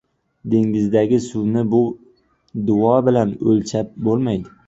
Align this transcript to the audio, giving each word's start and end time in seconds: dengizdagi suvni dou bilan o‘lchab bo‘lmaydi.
dengizdagi 0.53 1.19
suvni 1.25 1.63
dou 2.69 2.97
bilan 3.09 3.35
o‘lchab 3.53 3.95
bo‘lmaydi. 4.09 4.53